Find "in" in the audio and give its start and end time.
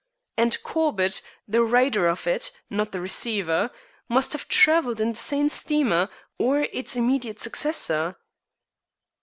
4.99-5.11